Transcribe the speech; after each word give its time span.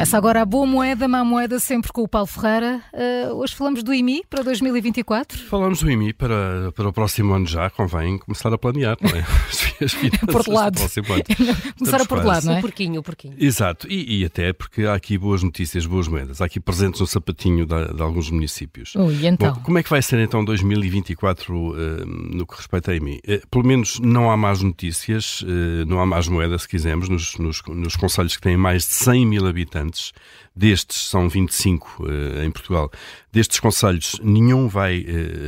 Começa 0.00 0.16
agora 0.16 0.40
a 0.40 0.46
boa 0.46 0.64
moeda, 0.64 1.06
má 1.06 1.22
moeda, 1.22 1.60
sempre 1.60 1.92
com 1.92 2.02
o 2.02 2.08
Paulo 2.08 2.26
Ferreira. 2.26 2.80
Uh, 2.90 3.34
hoje 3.34 3.54
falamos 3.54 3.82
do 3.82 3.92
IMI 3.92 4.24
para 4.30 4.42
2024. 4.42 5.38
Falamos 5.44 5.82
do 5.82 5.90
IMI 5.90 6.14
para, 6.14 6.72
para 6.74 6.88
o 6.88 6.92
próximo 6.92 7.34
ano 7.34 7.46
já, 7.46 7.68
convém 7.68 8.16
começar 8.16 8.50
a 8.50 8.56
planear, 8.56 8.96
não 8.98 9.10
é? 9.10 9.22
As 9.80 9.94
por 10.30 10.48
lado. 10.48 10.80
começar 11.78 12.02
a 12.02 12.04
por 12.04 12.24
lado, 12.24 12.46
não 12.46 12.54
é? 12.54 12.58
O 12.58 12.60
porquinho, 12.60 13.00
o 13.00 13.02
porquinho. 13.02 13.34
Exato, 13.38 13.86
e, 13.88 14.20
e, 14.20 14.24
até 14.24 14.52
porque 14.52 14.84
há 14.84 14.94
aqui 14.94 15.16
boas 15.16 15.42
notícias, 15.42 15.86
boas 15.86 16.08
moedas. 16.08 16.40
Há 16.40 16.46
aqui 16.46 16.60
presentes 16.60 17.00
no 17.00 17.06
sapatinho 17.06 17.66
de, 17.66 17.94
de 17.94 18.02
alguns 18.02 18.30
municípios. 18.30 18.94
Ui, 18.94 19.26
então? 19.26 19.54
Bom, 19.54 19.60
como 19.62 19.78
é 19.78 19.82
que 19.82 19.90
vai 19.90 20.02
ser 20.02 20.18
então 20.20 20.44
2024 20.44 21.54
uh, 21.54 21.76
no 22.06 22.46
que 22.46 22.56
respeita 22.56 22.92
a 22.92 22.96
IMI? 22.96 23.20
Uh, 23.26 23.48
pelo 23.50 23.64
menos 23.64 23.98
não 24.00 24.30
há 24.30 24.36
más 24.36 24.62
notícias, 24.62 25.42
uh, 25.42 25.86
não 25.86 26.00
há 26.00 26.06
más 26.06 26.28
moedas, 26.28 26.62
se 26.62 26.68
quisermos, 26.68 27.08
nos, 27.08 27.36
nos, 27.38 27.62
nos 27.68 27.96
conselhos 27.96 28.36
que 28.36 28.42
têm 28.42 28.56
mais 28.56 28.84
de 28.86 28.94
100 28.94 29.26
mil 29.26 29.46
habitantes. 29.46 30.12
Destes, 30.60 31.08
são 31.08 31.26
25 31.26 32.04
uh, 32.04 32.42
em 32.44 32.50
Portugal. 32.50 32.90
Destes 33.32 33.60
conselhos, 33.60 34.20
nenhum 34.22 34.68
vai 34.68 34.98
uh, 34.98 35.04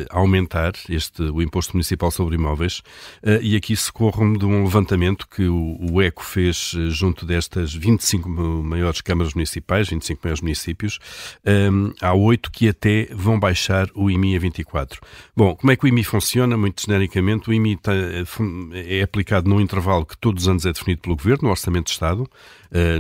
aumentar 0.09 0.73
este, 0.89 1.21
o 1.25 1.43
imposto 1.43 1.75
municipal 1.75 2.11
sobre 2.11 2.37
imóveis. 2.37 2.79
Uh, 3.23 3.43
e 3.43 3.55
aqui 3.55 3.77
socorro-me 3.77 4.39
de 4.39 4.47
um 4.47 4.65
levantamento 4.65 5.29
que 5.29 5.45
o, 5.45 5.77
o 5.81 6.01
ECO 6.01 6.25
fez 6.25 6.73
junto 6.89 7.27
destas 7.27 7.75
25 7.75 8.27
maiores 8.27 9.03
câmaras 9.03 9.35
municipais, 9.35 9.91
25 9.91 10.21
maiores 10.25 10.41
municípios. 10.41 10.99
Um, 11.45 11.93
há 12.01 12.15
oito 12.15 12.51
que 12.51 12.67
até 12.67 13.09
vão 13.13 13.39
baixar 13.39 13.91
o 13.95 14.11
IMI 14.11 14.37
a 14.37 14.39
24. 14.39 14.99
Bom, 15.37 15.55
como 15.55 15.73
é 15.73 15.77
que 15.77 15.85
o 15.85 15.89
IMI 15.89 16.05
funciona? 16.05 16.57
Muito 16.57 16.83
genericamente, 16.87 17.51
o 17.51 17.53
IMI 17.53 17.77
tá, 17.77 17.93
é 18.73 19.03
aplicado 19.03 19.47
num 19.47 19.61
intervalo 19.61 20.07
que 20.07 20.17
todos 20.17 20.45
os 20.45 20.49
anos 20.49 20.65
é 20.65 20.73
definido 20.73 21.03
pelo 21.03 21.17
Governo, 21.17 21.49
no 21.49 21.51
Orçamento 21.51 21.87
de 21.87 21.93
Estado. 21.93 22.27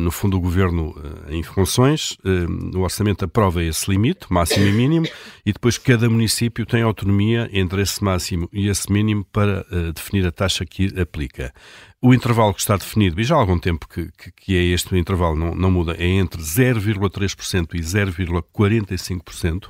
no 0.00 0.10
fundo, 0.10 0.36
o 0.36 0.40
Governo, 0.40 0.94
em 1.30 1.42
funções, 1.42 2.01
uh, 2.10 2.76
o 2.76 2.80
orçamento 2.80 3.24
aprova 3.24 3.62
esse 3.62 3.90
limite, 3.90 4.26
máximo 4.28 4.66
e 4.66 4.72
mínimo, 4.72 5.06
e 5.46 5.52
depois 5.52 5.78
cada 5.78 6.10
município 6.10 6.66
tem 6.66 6.82
autonomia 6.82 7.48
entre 7.52 7.80
esse 7.80 8.02
máximo 8.02 8.48
e 8.52 8.68
esse 8.68 8.92
mínimo 8.92 9.24
para 9.32 9.64
uh, 9.70 9.92
definir 9.92 10.26
a 10.26 10.32
taxa 10.32 10.66
que 10.66 11.00
aplica. 11.00 11.54
O 12.00 12.12
intervalo 12.12 12.52
que 12.52 12.60
está 12.60 12.76
definido, 12.76 13.20
e 13.20 13.24
já 13.24 13.36
há 13.36 13.38
algum 13.38 13.58
tempo 13.58 13.86
que, 13.88 14.10
que, 14.18 14.32
que 14.32 14.56
é 14.56 14.62
este 14.64 14.96
intervalo, 14.96 15.36
não, 15.36 15.54
não 15.54 15.70
muda, 15.70 15.94
é 15.96 16.06
entre 16.06 16.42
0,3% 16.42 17.74
e 17.74 17.80
0,45%. 17.80 19.68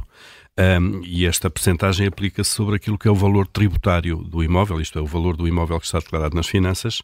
Um, 0.59 1.01
e 1.03 1.25
esta 1.25 1.49
percentagem 1.49 2.07
aplica-se 2.07 2.51
sobre 2.51 2.77
aquilo 2.77 2.99
que 2.99 3.09
é 3.09 3.11
o 3.11 3.15
valor 3.15 3.47
tributário 3.47 4.19
do 4.19 4.45
imóvel, 4.45 4.83
isto 4.83 4.99
é, 4.99 5.03
o 5.03 5.07
valor 5.07 5.35
do 5.35 5.49
imóvel 5.49 5.81
que 5.81 5.87
está 5.87 5.99
declarado 5.99 6.37
nas 6.37 6.47
finanças, 6.47 7.03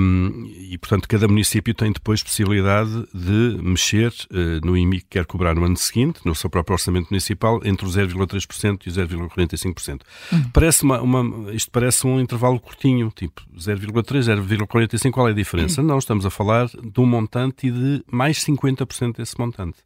um, 0.00 0.48
e 0.48 0.78
portanto 0.78 1.08
cada 1.08 1.26
município 1.26 1.74
tem 1.74 1.90
depois 1.90 2.22
possibilidade 2.22 3.04
de 3.12 3.58
mexer 3.60 4.12
uh, 4.30 4.64
no 4.64 4.76
IMI 4.76 5.00
que 5.00 5.08
quer 5.10 5.26
cobrar 5.26 5.56
no 5.56 5.64
ano 5.64 5.76
seguinte, 5.76 6.20
no 6.24 6.36
seu 6.36 6.48
próprio 6.48 6.74
orçamento 6.74 7.08
municipal, 7.10 7.60
entre 7.64 7.84
o 7.84 7.88
0,3% 7.88 8.86
e 8.86 8.90
o 8.90 8.92
0,45%. 8.92 10.02
Uhum. 10.30 10.42
Parece 10.52 10.84
uma, 10.84 11.00
uma, 11.00 11.52
isto 11.52 11.70
parece 11.70 12.06
um 12.06 12.20
intervalo 12.20 12.60
curtinho, 12.60 13.10
tipo 13.16 13.42
0,3, 13.58 14.46
0,45, 14.46 15.10
qual 15.10 15.26
é 15.26 15.32
a 15.32 15.34
diferença? 15.34 15.80
Uhum. 15.80 15.88
Não, 15.88 15.98
estamos 15.98 16.24
a 16.24 16.30
falar 16.30 16.68
de 16.68 17.00
um 17.00 17.06
montante 17.06 17.66
e 17.66 17.72
de 17.72 18.04
mais 18.08 18.38
50% 18.38 19.16
desse 19.16 19.36
montante. 19.36 19.78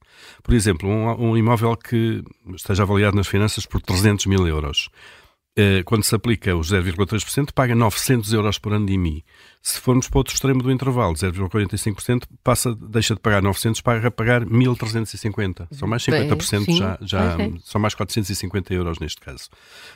Por 0.42 0.52
exemplo, 0.52 0.88
um, 0.88 1.30
um 1.30 1.36
imóvel 1.36 1.76
que 1.76 2.22
esteja 2.66 2.82
avaliado 2.82 3.16
nas 3.16 3.26
finanças 3.26 3.64
por 3.64 3.80
300 3.80 4.26
mil 4.26 4.46
euros. 4.46 4.90
Eh, 5.58 5.82
quando 5.84 6.04
se 6.04 6.14
aplica 6.14 6.54
os 6.54 6.70
0,3%, 6.70 7.50
paga 7.54 7.74
900 7.74 8.30
euros 8.34 8.58
por 8.58 8.74
ano 8.74 8.84
de 8.84 8.92
IMI. 8.92 9.24
Se 9.62 9.80
formos 9.80 10.06
para 10.06 10.18
o 10.18 10.20
outro 10.20 10.34
extremo 10.34 10.62
do 10.62 10.70
intervalo, 10.70 11.14
0,45%, 11.14 12.24
passa, 12.44 12.74
deixa 12.74 13.14
de 13.14 13.20
pagar 13.20 13.42
900 13.42 13.80
para 13.80 14.10
pagar 14.10 14.44
1.350. 14.44 15.66
São 15.70 15.88
mais 15.88 16.02
50%, 16.02 16.66
Bem, 16.66 16.76
já, 16.76 16.98
já 17.00 17.38
são 17.64 17.80
mais 17.80 17.94
450 17.94 18.74
euros 18.74 18.98
neste 18.98 19.18
caso. 19.18 19.48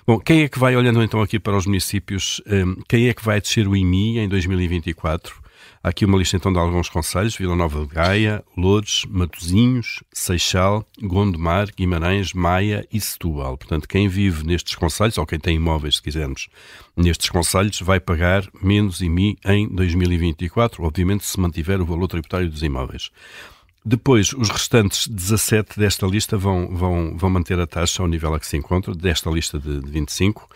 Bom, 0.07 0.19
quem 0.19 0.45
é 0.45 0.49
que 0.49 0.59
vai, 0.59 0.75
olhando 0.75 1.03
então 1.03 1.21
aqui 1.21 1.39
para 1.39 1.57
os 1.57 1.67
municípios, 1.67 2.41
eh, 2.47 2.65
quem 2.89 3.09
é 3.09 3.13
que 3.13 3.23
vai 3.23 3.39
descer 3.39 3.69
o 3.69 3.77
IMI 3.77 4.19
em 4.19 4.29
2024? 4.31 5.50
Há 5.83 5.89
aqui 5.89 6.05
uma 6.05 6.19
lista 6.19 6.37
então 6.37 6.53
de 6.53 6.59
alguns 6.59 6.89
conselhos: 6.89 7.37
Vila 7.37 7.57
Nova 7.57 7.81
de 7.81 7.95
Gaia, 7.95 8.45
Lourdes, 8.57 9.05
Matozinhos, 9.09 10.03
Seixal, 10.13 10.87
Gondomar, 11.01 11.69
Guimarães, 11.75 12.33
Maia 12.33 12.87
e 12.93 13.01
Setúbal. 13.01 13.57
Portanto, 13.57 13.89
quem 13.89 14.09
vive 14.09 14.47
nestes 14.47 14.75
conselhos, 14.75 15.19
ou 15.19 15.27
quem 15.27 15.39
tem 15.39 15.57
imóveis, 15.57 15.97
se 15.97 16.03
quisermos, 16.03 16.49
nestes 16.97 17.31
conselhos, 17.31 17.81
vai 17.81 17.99
pagar 17.99 18.47
menos 18.63 19.01
IMI 19.01 19.39
em 19.45 19.69
2024, 19.69 20.85
obviamente 20.85 21.25
se 21.25 21.41
mantiver 21.41 21.81
o 21.81 21.87
valor 21.87 22.09
tributário 22.09 22.51
dos 22.51 22.63
imóveis. 22.63 23.11
Depois, 23.85 24.35
os 24.35 24.51
restantes 24.51 25.09
17 25.09 25.79
desta 25.79 26.07
lista 26.07 26.37
vão, 26.37 26.69
vão, 26.77 27.17
vão 27.17 27.31
manter 27.31 27.59
a 27.59 27.67
taxa 27.67 28.03
ao 28.03 28.09
nível 28.09 28.35
a 28.35 28.41
que 28.41 28.47
se 28.47 28.57
encontra, 28.57 28.95
desta 28.95 29.31
lista 29.31 29.59
de, 29.59 29.81
de 29.81 29.91
25. 29.91 30.47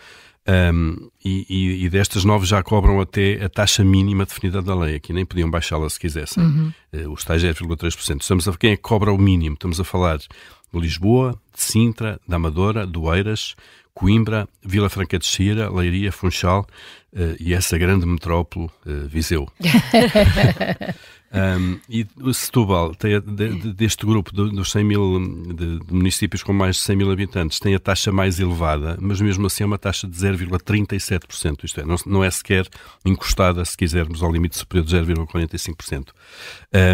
Um, 0.47 1.09
e, 1.23 1.85
e, 1.85 1.89
destas 1.89 2.23
nove 2.23 2.45
já 2.45 2.61
cobram 2.61 3.01
até 3.01 3.43
a 3.43 3.49
taxa 3.49 3.83
mínima 3.83 4.25
definida 4.25 4.61
da 4.61 4.75
lei. 4.75 4.95
Aqui 4.95 5.11
nem 5.11 5.25
podiam 5.25 5.49
baixá-la 5.49 5.89
se 5.89 5.99
quisessem. 5.99 6.43
Uhum. 6.43 6.73
Uh, 6.93 7.11
os 7.11 7.23
tais 7.23 7.41
0,3%. 7.41 8.21
Estamos 8.21 8.47
a 8.47 8.53
quem 8.53 8.71
é 8.71 8.75
que 8.75 8.83
cobra 8.83 9.11
o 9.11 9.17
mínimo? 9.17 9.55
Estamos 9.55 9.79
a 9.79 9.83
falar 9.83 10.17
de 10.17 10.27
Lisboa, 10.73 11.31
de 11.53 11.61
Sintra, 11.61 12.19
da 12.27 12.35
Amadora, 12.35 12.85
do 12.85 13.11
Eiras, 13.11 13.55
Coimbra, 13.93 14.47
Vila 14.63 14.89
Franca 14.89 15.17
de 15.17 15.25
Xira, 15.25 15.73
Leiria, 15.73 16.11
Funchal 16.11 16.67
uh, 17.13 17.35
e 17.39 17.53
essa 17.53 17.77
grande 17.77 18.05
metrópole, 18.05 18.69
uh, 18.85 19.07
Viseu. 19.07 19.49
Um, 21.35 21.79
e 21.89 22.07
Setúbal, 22.33 22.95
tem, 22.95 23.19
de, 23.19 23.73
deste 23.73 24.05
grupo 24.05 24.31
dos 24.31 24.71
100 24.71 24.83
mil 24.83 25.19
de, 25.53 25.79
de, 25.79 25.93
municípios 25.93 26.41
com 26.41 26.53
mais 26.53 26.77
de 26.77 26.81
100 26.83 26.95
mil 26.95 27.11
habitantes, 27.11 27.59
tem 27.59 27.75
a 27.75 27.79
taxa 27.79 28.11
mais 28.11 28.39
elevada, 28.39 28.97
mas 29.01 29.19
mesmo 29.19 29.45
assim 29.45 29.63
é 29.63 29.65
uma 29.65 29.77
taxa 29.77 30.07
de 30.07 30.15
0,37%. 30.15 31.63
Isto 31.63 31.81
é, 31.81 31.85
não, 31.85 31.95
não, 32.05 32.23
é 32.23 32.31
sequer 32.31 32.67
encostada, 33.05 33.65
se 33.65 33.75
quisermos, 33.75 34.23
ao 34.23 34.31
limite 34.31 34.57
superior 34.57 34.85
de 34.85 34.95
0,45%. 34.95 36.09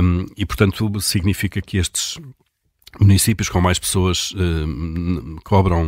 Um, 0.03 0.25
e, 0.35 0.45
portanto, 0.45 0.99
significa 0.99 1.61
que 1.61 1.77
estes 1.77 2.17
municípios 2.99 3.49
com 3.49 3.61
mais 3.61 3.79
pessoas 3.79 4.31
uh, 4.31 5.41
cobram 5.43 5.85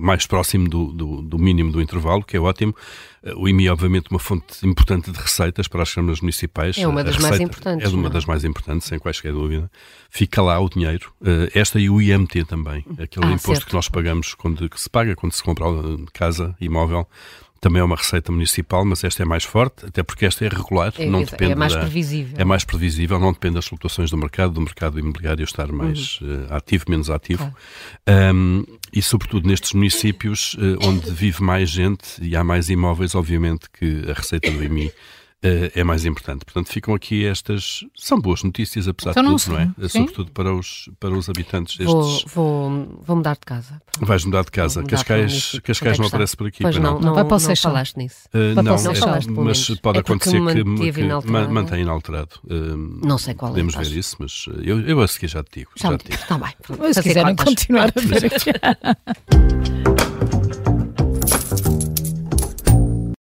mais 0.00 0.26
próximo 0.26 0.68
do, 0.68 0.92
do, 0.92 1.22
do, 1.22 1.38
mínimo 1.38 1.72
do 1.72 1.80
intervalo, 1.80 2.22
que 2.22 2.36
é 2.36 2.40
ótimo. 2.40 2.74
Uh, 3.22 3.40
o 3.40 3.48
IMI 3.48 3.66
é, 3.66 3.72
obviamente, 3.72 4.10
uma 4.10 4.18
fonte 4.18 4.66
importante 4.66 5.10
de 5.10 5.18
receitas 5.18 5.66
para 5.68 5.82
as 5.82 5.94
câmaras 5.94 6.20
municipais. 6.20 6.76
É 6.76 6.86
uma 6.86 7.02
das 7.02 7.18
mais 7.18 7.40
importantes. 7.40 7.86
É 7.86 7.88
uma 7.88 8.02
não? 8.02 8.10
É? 8.10 8.12
das 8.12 8.24
mais 8.24 8.44
importantes, 8.44 8.86
sem 8.86 8.98
quaisquer 8.98 9.32
dúvida. 9.32 9.70
Fica 10.10 10.42
lá 10.42 10.60
o 10.60 10.68
dinheiro. 10.68 11.12
Uh, 11.20 11.50
esta 11.54 11.78
e 11.80 11.88
o 11.88 12.00
IMT 12.00 12.44
também, 12.44 12.84
aquele 12.98 13.26
ah, 13.26 13.30
imposto 13.30 13.54
certo. 13.54 13.66
que 13.68 13.74
nós 13.74 13.88
pagamos, 13.88 14.34
quando, 14.34 14.68
que 14.68 14.80
se 14.80 14.90
paga 14.90 15.16
quando 15.16 15.32
se 15.32 15.42
compra 15.42 15.66
casa, 16.12 16.54
imóvel, 16.60 17.08
também 17.62 17.80
é 17.80 17.84
uma 17.84 17.94
receita 17.94 18.32
municipal, 18.32 18.84
mas 18.84 19.04
esta 19.04 19.22
é 19.22 19.24
mais 19.24 19.44
forte, 19.44 19.86
até 19.86 20.02
porque 20.02 20.26
esta 20.26 20.44
é 20.44 20.48
regular, 20.48 20.92
é, 20.98 21.06
não 21.06 21.20
é, 21.20 21.24
depende 21.24 21.52
é 21.52 21.54
mais 21.54 21.72
da, 21.72 21.78
previsível. 21.78 22.34
É 22.36 22.44
mais 22.44 22.64
previsível, 22.64 23.20
não 23.20 23.32
depende 23.32 23.54
das 23.54 23.66
flutuações 23.66 24.10
do 24.10 24.16
mercado, 24.16 24.52
do 24.52 24.60
mercado 24.60 24.98
imobiliário 24.98 25.44
estar 25.44 25.70
mais 25.70 26.20
uhum. 26.20 26.46
uh, 26.46 26.54
ativo, 26.54 26.86
menos 26.88 27.08
ativo. 27.08 27.54
Um, 28.34 28.64
e 28.92 29.00
sobretudo 29.00 29.46
nestes 29.46 29.74
municípios 29.74 30.54
uh, 30.54 30.88
onde 30.88 31.08
vive 31.12 31.40
mais 31.40 31.70
gente 31.70 32.20
e 32.20 32.34
há 32.34 32.42
mais 32.42 32.68
imóveis, 32.68 33.14
obviamente 33.14 33.70
que 33.72 34.10
a 34.10 34.12
receita 34.12 34.50
do 34.50 34.64
IMI 34.64 34.90
é 35.42 35.82
mais 35.82 36.04
importante. 36.04 36.44
Portanto, 36.44 36.68
ficam 36.68 36.94
aqui 36.94 37.26
estas. 37.26 37.84
São 37.96 38.20
boas 38.20 38.42
notícias, 38.42 38.86
apesar 38.86 39.10
então, 39.10 39.34
de 39.34 39.44
tudo, 39.44 39.52
não, 39.52 39.74
não 39.76 39.84
é? 39.84 39.88
Sim. 39.88 40.00
Sobretudo 40.00 40.30
para 40.30 40.54
os, 40.54 40.88
para 41.00 41.10
os 41.10 41.28
habitantes 41.28 41.76
destes. 41.76 41.94
Vou, 41.94 42.70
vou, 42.70 43.02
vou 43.04 43.16
mudar 43.16 43.34
de 43.34 43.40
casa. 43.40 43.82
Vais 44.00 44.24
mudar 44.24 44.44
de 44.44 44.50
casa. 44.50 44.80
Mudar 44.80 44.96
Cascais, 44.96 45.60
Cascais 45.62 45.98
não 45.98 46.06
aparece 46.06 46.36
por 46.36 46.46
aqui. 46.46 46.62
Pois 46.62 46.76
não, 46.76 47.00
não, 47.00 47.14
não, 47.14 47.24
não 47.24 47.56
falaste 47.56 47.96
nisso. 47.96 48.28
Uh, 48.32 48.54
não, 48.54 48.62
não 48.62 48.94
falaste, 48.94 49.30
mas 49.30 49.68
pode 49.80 49.98
é 49.98 50.00
acontecer 50.00 50.40
que, 50.40 50.92
que 50.92 51.30
mantém 51.48 51.82
inalterado. 51.82 52.36
Uh, 52.44 53.06
não 53.06 53.18
sei 53.18 53.34
qual 53.34 53.50
podemos 53.50 53.74
é. 53.74 53.78
Podemos 53.78 53.92
ver 53.92 53.98
isso, 53.98 54.16
mas 54.18 54.46
eu, 54.62 54.80
eu 54.80 55.00
a 55.00 55.08
seguir 55.08 55.28
já 55.28 55.42
te 55.42 55.60
digo. 55.60 55.70
Já, 55.76 55.90
já 55.90 55.98
te 55.98 56.04
digo. 56.10 56.22
Está 56.22 56.38
bem. 56.38 56.92
Se 56.92 57.02
quiserem 57.02 57.36
continuar 57.36 57.88
a 57.88 58.00
ver 58.00 58.26
aqui. 58.32 59.81